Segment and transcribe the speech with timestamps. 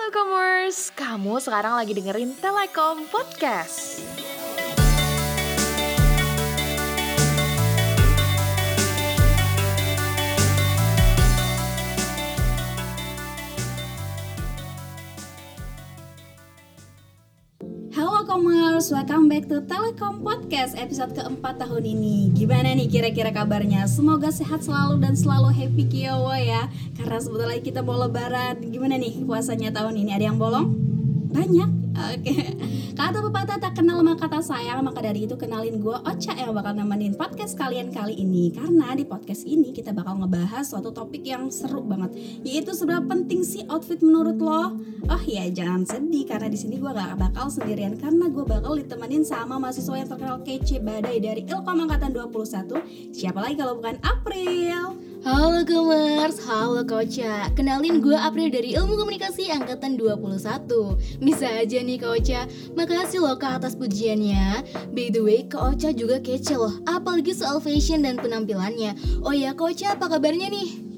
[0.00, 4.00] Halo Commerce, kamu sekarang lagi dengerin Telekom Podcast.
[18.30, 23.90] Commerce, welcome back to Telekom Podcast episode keempat tahun ini Gimana nih kira-kira kabarnya?
[23.90, 29.26] Semoga sehat selalu dan selalu happy kiowo ya Karena sebetulnya kita mau lebaran Gimana nih
[29.26, 30.14] puasanya tahun ini?
[30.14, 30.70] Ada yang bolong?
[31.34, 32.54] Banyak Oke.
[32.94, 36.76] Kata pepatah tak kenal maka kata sayang Maka dari itu kenalin gue Ocha yang bakal
[36.76, 38.54] nemenin podcast kalian kali ini.
[38.54, 42.14] Karena di podcast ini kita bakal ngebahas suatu topik yang seru banget.
[42.46, 44.78] Yaitu seberapa penting sih outfit menurut lo?
[45.10, 47.98] Oh ya jangan sedih karena di sini gue gak bakal sendirian.
[47.98, 53.38] Karena gue bakal ditemenin sama mahasiswa yang terkenal kece badai dari Ilkom Angkatan 21 Siapa
[53.42, 55.09] lagi kalau bukan April?
[55.20, 57.52] Halo Comers, halo Koca.
[57.52, 62.48] Kenalin gue April dari Ilmu Komunikasi Angkatan 21 Bisa aja nih Koca.
[62.72, 64.64] Makasih loh Kak atas pujiannya.
[64.96, 68.96] By the way, Kak Ocha juga kece loh Apalagi soal fashion dan penampilannya.
[69.20, 70.88] Oh ya Koca, apa kabarnya nih?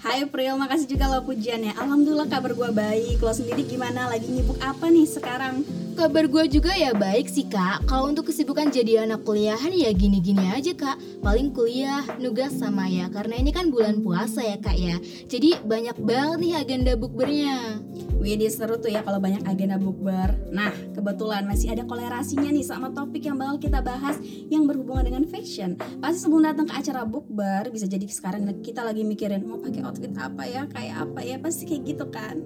[0.00, 1.76] Hai April, makasih juga lo pujiannya.
[1.76, 3.20] Alhamdulillah kabar gue baik.
[3.20, 4.08] Lo sendiri gimana?
[4.08, 5.60] Lagi nyibuk apa nih sekarang?
[5.98, 7.90] Kabar gue juga ya baik sih kak.
[7.90, 10.94] Kalau untuk kesibukan jadi anak kuliahan ya gini-gini aja kak.
[11.26, 13.10] Paling kuliah, nugas sama ya.
[13.10, 14.94] Karena ini kan bulan puasa ya kak ya.
[15.26, 17.82] Jadi banyak banget nih agenda bukbernya
[18.18, 20.34] Widih seru tuh ya kalau banyak agenda bukber.
[20.50, 24.18] Nah kebetulan masih ada kolerasinya nih sama topik yang bakal kita bahas
[24.50, 25.78] Yang berhubungan dengan fashion.
[26.02, 30.10] Pasti sebelum datang ke acara bukber Bisa jadi sekarang kita lagi mikirin Mau pakai outfit
[30.18, 31.36] apa ya, kayak apa ya?
[31.38, 32.42] Pasti kayak gitu kan.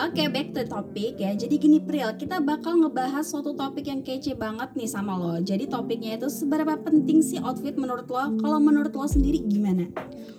[0.00, 1.36] Oke back to topic ya.
[1.36, 5.36] Jadi gini Pril, kita bakal ngebahas suatu topik yang kece banget nih sama lo.
[5.44, 8.40] Jadi topiknya itu seberapa penting sih outfit menurut lo?
[8.40, 9.84] Kalau menurut lo sendiri gimana?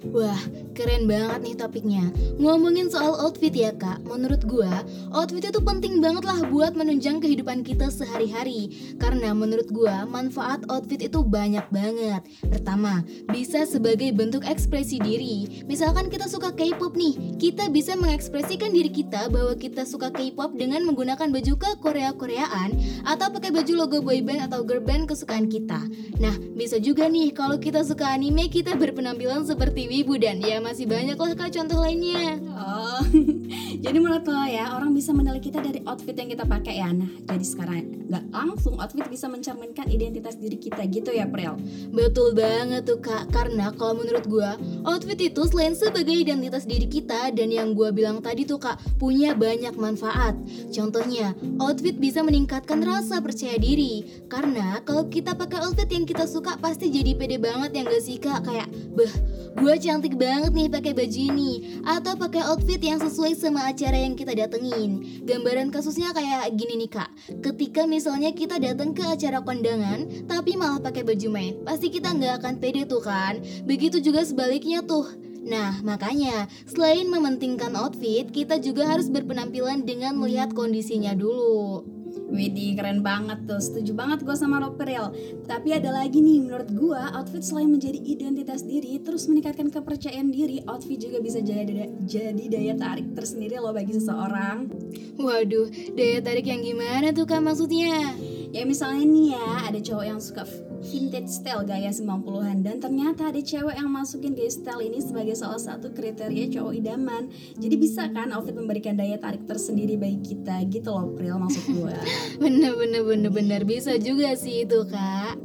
[0.09, 0.42] Wah,
[0.74, 2.09] keren banget nih topiknya.
[2.42, 4.71] Ngomongin soal outfit ya kak, menurut gua
[5.12, 8.96] outfit itu penting banget lah buat menunjang kehidupan kita sehari-hari.
[8.96, 12.24] Karena menurut gua manfaat outfit itu banyak banget.
[12.48, 15.66] Pertama, bisa sebagai bentuk ekspresi diri.
[15.68, 20.88] Misalkan kita suka K-pop nih, kita bisa mengekspresikan diri kita bahwa kita suka K-pop dengan
[20.88, 22.70] menggunakan baju ke Korea-Koreaan
[23.08, 25.80] atau pakai baju logo boyband atau girl band kesukaan kita.
[26.22, 30.86] Nah, bisa juga nih kalau kita suka anime kita berpenampilan seperti wibu dan ya masih
[30.86, 32.38] banyak lah contoh lainnya.
[32.54, 33.02] Oh,
[33.84, 36.90] jadi menurut lo ya orang bisa menilai kita dari outfit yang kita pakai ya.
[36.94, 41.58] Nah, jadi sekarang nggak langsung outfit bisa mencerminkan identitas diri kita gitu ya, Prel.
[41.90, 47.34] Betul banget tuh kak, karena kalau menurut gua outfit itu selain sebagai identitas diri kita
[47.34, 50.38] dan yang gua bilang tadi tuh kak punya banyak manfaat.
[50.70, 54.26] Contohnya, outfit bisa meningkatkan rasa percaya diri.
[54.28, 58.20] Karena kalau kita pakai outfit yang kita suka pasti jadi pede banget yang gak sih
[58.20, 59.14] kak kayak beh
[59.57, 64.16] gue cantik banget nih pakai baju ini atau pakai outfit yang sesuai sama acara yang
[64.16, 65.24] kita datengin.
[65.28, 67.09] Gambaran kasusnya kayak gini nih kak.
[67.44, 72.41] Ketika misalnya kita datang ke acara kondangan tapi malah pakai baju main, pasti kita nggak
[72.41, 73.40] akan pede tuh kan.
[73.68, 75.07] Begitu juga sebaliknya tuh.
[75.41, 82.00] Nah, makanya selain mementingkan outfit, kita juga harus berpenampilan dengan melihat kondisinya dulu.
[82.31, 85.12] Widih keren banget tuh, setuju banget gue sama lo Prel
[85.44, 90.64] Tapi ada lagi nih, menurut gue outfit selain menjadi identitas diri Terus meningkatkan kepercayaan diri,
[90.64, 94.72] outfit juga bisa jadi, jadi daya tarik tersendiri lo bagi seseorang.
[95.19, 98.16] Waduh, daya tarik yang gimana tuh kak maksudnya?
[98.52, 100.44] Ya misalnya nih ya, ada cowok yang suka
[100.91, 105.57] vintage style gaya 90-an dan ternyata ada cewek yang masukin gaya style ini sebagai salah
[105.57, 107.31] satu kriteria cowok idaman.
[107.56, 111.96] Jadi bisa kan outfit memberikan daya tarik tersendiri bagi kita gitu loh Pril maksud gue.
[112.44, 115.40] bener bener bener bener bisa juga sih itu kak.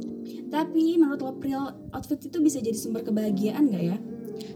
[0.51, 1.63] Tapi menurut lo Pril
[1.95, 3.97] outfit itu bisa jadi sumber kebahagiaan gak ya?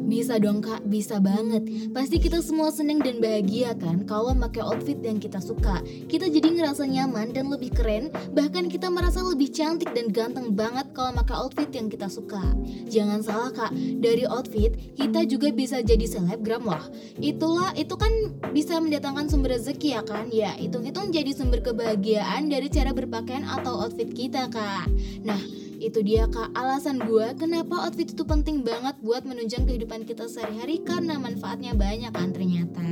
[0.02, 1.66] Bisa dong kak, bisa banget.
[1.94, 4.04] Pasti kita semua seneng dan bahagia kan?
[4.10, 5.80] Kalau pakai outfit yang kita suka.
[6.10, 8.10] Kita jadi ngerasa nyaman dan lebih keren.
[8.34, 12.42] Bahkan kita merasa lebih cantik dan ganteng banget Kalau pakai outfit yang kita suka.
[12.90, 13.72] Jangan salah kak,
[14.02, 16.86] dari outfit Kita juga bisa jadi selebgram loh.
[17.22, 18.12] Itulah, itu kan
[18.52, 20.28] bisa mendatangkan sumber rezeki ya kan?
[20.32, 24.88] Ya, hitung-hitung jadi sumber kebahagiaan Dari cara berpakaian atau outfit kita kak.
[25.22, 30.30] Nah, itu dia kak alasan gue kenapa outfit itu penting banget buat menunjang kehidupan kita
[30.30, 32.86] sehari-hari karena manfaatnya banyak kan ternyata.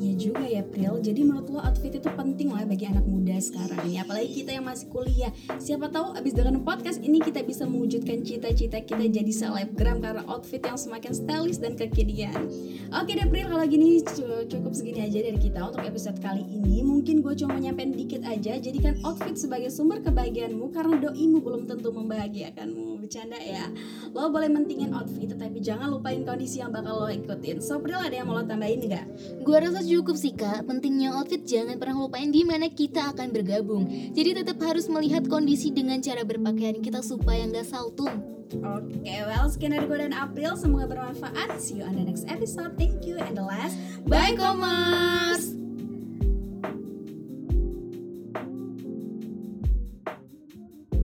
[0.00, 3.84] Iya juga ya Pril, jadi menurut lo outfit itu penting lah bagi anak muda sekarang
[3.84, 4.00] ini.
[4.00, 5.28] Apalagi kita yang masih kuliah.
[5.60, 10.64] Siapa tahu abis dengan podcast ini kita bisa mewujudkan cita-cita kita jadi selebgram Karena outfit
[10.64, 12.48] yang semakin stylish dan kekinian.
[12.96, 14.00] Oke deh Pril, kalau gini
[14.48, 16.80] cukup segini aja dari kita untuk episode kali ini.
[16.80, 18.56] Mungkin gue cuma nyampein dikit aja.
[18.56, 23.04] Jadikan outfit sebagai sumber kebahagiaanmu Karena doimu belum tentu membahagiakanmu.
[23.04, 23.68] Bercanda ya.
[24.16, 27.60] Lo boleh mentingin outfit Tapi jangan lupain kondisi yang bakal lo ikutin.
[27.60, 29.04] So Pril ada yang mau lo tambahin gak?
[29.44, 33.90] Gua rasa cukup sih kak, pentingnya outfit jangan pernah lupain di mana kita akan bergabung.
[34.14, 38.40] Jadi tetap harus melihat kondisi dengan cara berpakaian kita supaya nggak saltum.
[38.50, 42.74] Oke, well sekian dari gue dan April Semoga bermanfaat See you on the next episode
[42.74, 43.78] Thank you and the last
[44.10, 45.59] Bye, Komers!